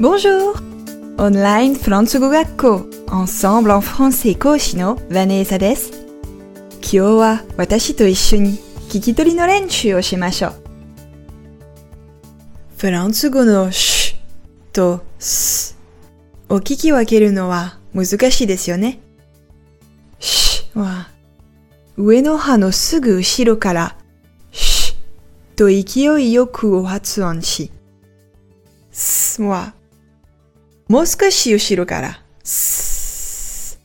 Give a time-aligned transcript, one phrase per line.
[0.00, 0.54] Bonjour!
[1.16, 2.76] Online フランス語学校
[3.08, 5.90] Ensemble en français 講師のヴァネーサです。
[6.74, 8.58] 今日は私と一緒に
[8.90, 10.54] 聞き取りの練習をしましょう。
[12.76, 15.76] フランス語のシュとス
[16.48, 19.00] を聞き分けるのは難しいですよね。
[20.20, 21.08] シュは
[21.96, 23.96] 上の歯のすぐ後ろから
[24.52, 27.72] シュと勢いよく発音し、
[28.92, 29.74] スは
[30.88, 33.78] もう少し後ろからス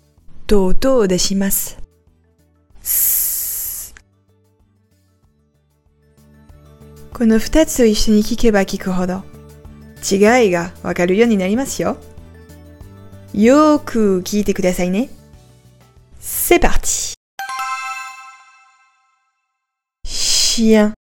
[0.48, 1.78] と音を出します。
[7.14, 9.24] この二つを一緒に聞けば聞くほど
[10.10, 11.98] 違いがわかるようになりますよ。
[13.34, 15.10] よーく聞いてくださいね。
[16.22, 17.16] C'est parti!
[20.06, 20.94] Chien,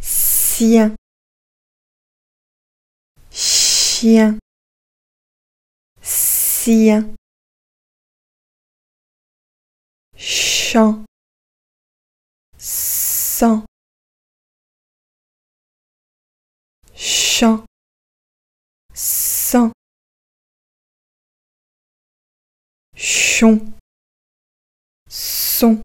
[0.00, 0.94] sien,
[3.30, 4.38] chien,
[10.14, 11.02] chant,
[12.58, 13.64] sang,
[16.94, 17.64] chant,
[18.92, 19.72] sang,
[22.94, 23.72] chon,
[25.08, 25.80] son,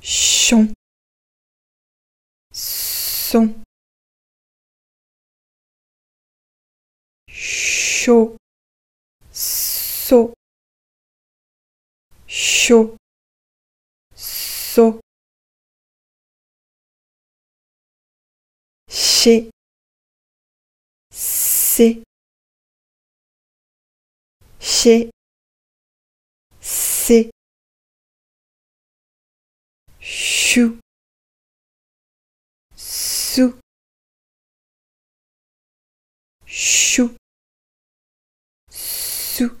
[0.00, 0.68] chon,
[2.52, 3.65] son,
[8.06, 8.36] chaud,
[9.32, 10.32] saut,
[12.28, 12.96] chaud,
[14.14, 15.00] saut,
[18.88, 19.50] chez,
[21.10, 22.04] c'est,
[24.60, 25.10] chez,
[26.60, 27.30] c'est,
[30.00, 30.78] chou,
[32.76, 33.58] sous,
[36.46, 37.16] chou,
[39.36, 39.58] sous,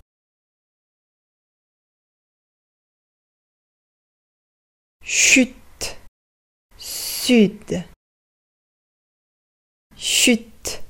[5.08, 5.96] chute,
[6.76, 7.84] sud,
[9.96, 10.82] chute,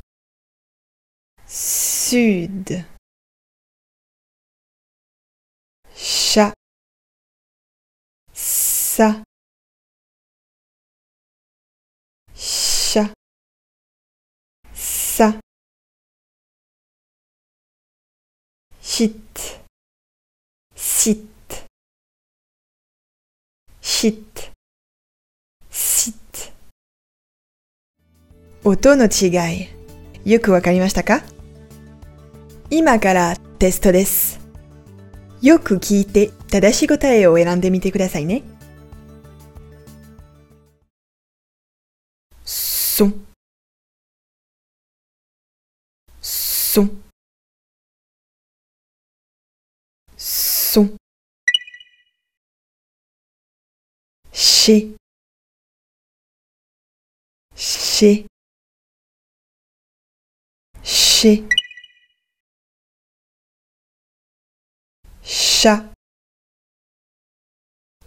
[1.46, 2.86] sud,
[23.98, 24.52] chit,
[25.70, 26.12] sit.
[28.62, 29.68] 音の違い、
[30.30, 31.22] よくわかりましたか？
[32.68, 34.38] 今からテストです。
[35.40, 38.42] よく聞いて正しい答えを選んでみてくださいね。
[42.44, 43.14] son,
[46.20, 46.90] son,
[50.18, 50.96] son,
[54.66, 54.96] chez,
[57.54, 58.26] chez,
[60.82, 61.44] chez,
[65.22, 65.84] chat,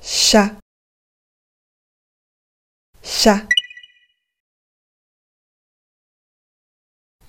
[0.01, 0.59] chat,
[3.03, 3.47] chat.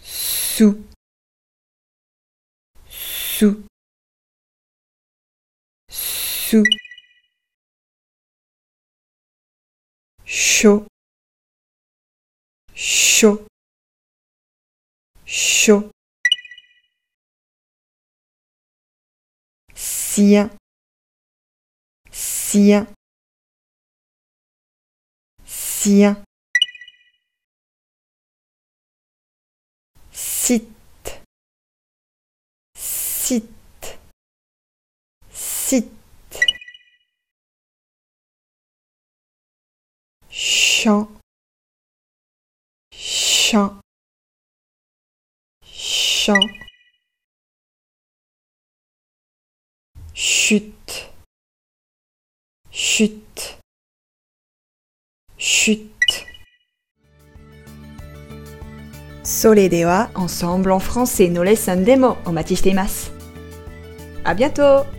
[0.02, 0.84] sous,
[2.88, 3.62] sous,
[5.88, 6.64] sous,
[10.32, 10.86] chaud,
[12.72, 13.44] chaud,
[15.26, 15.90] chaud,
[19.74, 20.48] sien,
[22.12, 22.86] sien,
[25.44, 26.16] sien.
[30.12, 30.66] sit,
[32.74, 33.44] sit,
[35.32, 35.99] sit,
[40.79, 41.09] chant,
[42.89, 43.81] chant,
[45.61, 46.39] chant,
[50.13, 51.09] chute,
[52.71, 53.57] chute,
[55.37, 55.91] chute.
[59.23, 63.11] それでは、ensemble en français のレッスンでもお待ちしています。
[64.23, 64.85] ありがと